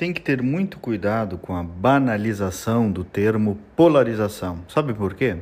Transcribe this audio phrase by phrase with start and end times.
[0.00, 4.60] tem que ter muito cuidado com a banalização do termo polarização.
[4.66, 5.36] Sabe por quê?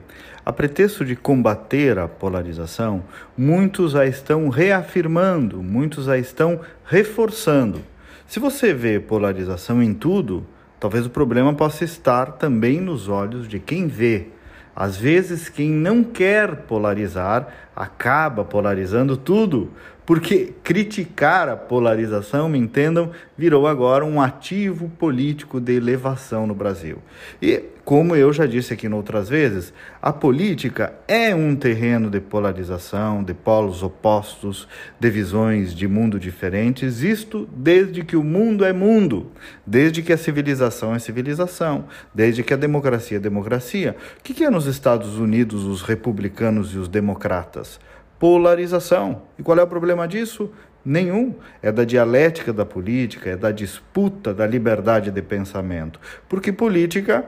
[0.45, 3.05] A pretexto de combater a polarização,
[3.37, 7.83] muitos a estão reafirmando, muitos a estão reforçando.
[8.27, 10.45] Se você vê polarização em tudo,
[10.81, 14.27] talvez o problema possa estar também nos olhos de quem vê.
[14.75, 17.47] Às vezes, quem não quer polarizar
[17.77, 19.71] acaba polarizando tudo,
[20.09, 26.97] porque criticar a polarização, me entendam, virou agora um ativo político de elevação no Brasil.
[27.43, 33.23] E, como eu já disse aqui outras vezes, a política é um terreno de polarização,
[33.23, 34.67] de polos opostos,
[34.99, 39.31] de visões de mundo diferentes, isto desde que o mundo é mundo,
[39.67, 43.95] desde que a civilização é civilização, desde que a democracia é democracia.
[44.19, 47.79] O que é nos Estados Unidos os republicanos e os democratas?
[48.19, 49.23] Polarização.
[49.39, 50.51] E qual é o problema disso?
[50.85, 51.35] Nenhum.
[51.63, 56.01] É da dialética da política, é da disputa da liberdade de pensamento.
[56.29, 57.25] Porque política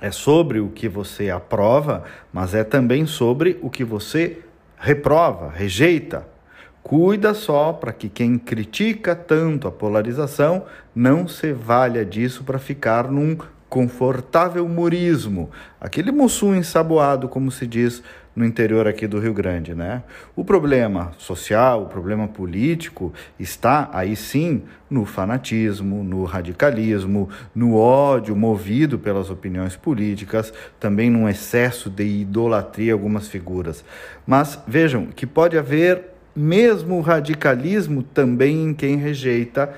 [0.00, 4.40] é sobre o que você aprova, mas é também sobre o que você
[4.78, 6.26] reprova, rejeita.
[6.82, 13.10] Cuida só para que quem critica tanto a polarização não se valha disso para ficar
[13.10, 13.38] num
[13.74, 20.02] confortável murismo, aquele mussum ensaboado, como se diz no interior aqui do Rio Grande, né?
[20.34, 28.34] O problema social, o problema político está aí sim no fanatismo, no radicalismo, no ódio
[28.34, 33.84] movido pelas opiniões políticas, também num excesso de idolatria algumas figuras.
[34.26, 39.72] Mas vejam que pode haver mesmo radicalismo também em quem rejeita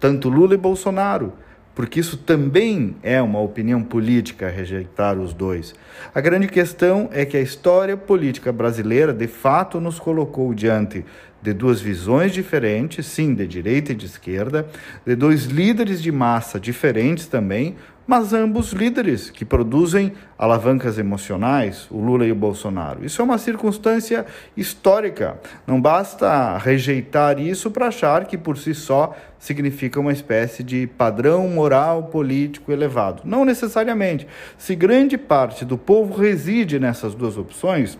[0.00, 1.32] tanto Lula e Bolsonaro
[1.74, 5.74] porque isso também é uma opinião política rejeitar os dois.
[6.14, 11.04] A grande questão é que a história política brasileira de fato nos colocou diante
[11.42, 14.68] de duas visões diferentes, sim, de direita e de esquerda,
[15.04, 17.74] de dois líderes de massa diferentes também,
[18.06, 23.04] mas ambos líderes que produzem alavancas emocionais, o Lula e o Bolsonaro.
[23.04, 24.26] Isso é uma circunstância
[24.56, 25.38] histórica.
[25.66, 31.48] Não basta rejeitar isso para achar que por si só significa uma espécie de padrão
[31.48, 33.22] moral político elevado.
[33.24, 34.26] Não necessariamente.
[34.58, 37.98] Se grande parte do povo reside nessas duas opções,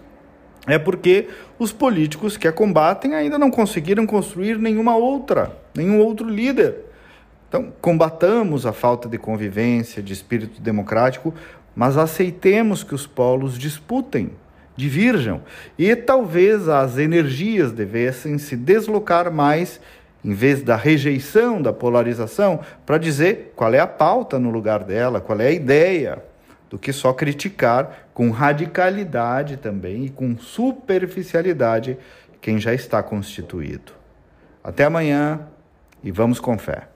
[0.67, 6.29] é porque os políticos que a combatem ainda não conseguiram construir nenhuma outra, nenhum outro
[6.29, 6.92] líder.
[7.53, 11.35] Então, combatamos a falta de convivência, de espírito democrático,
[11.77, 14.31] mas aceitemos que os polos disputem,
[14.75, 15.43] divirjam,
[15.79, 19.79] e talvez as energias devessem se deslocar mais,
[20.25, 25.21] em vez da rejeição, da polarização, para dizer qual é a pauta no lugar dela,
[25.21, 26.25] qual é a ideia,
[26.71, 31.99] do que só criticar com radicalidade também e com superficialidade
[32.41, 33.93] quem já está constituído.
[34.65, 35.49] Até amanhã
[36.03, 36.92] e vamos com fé.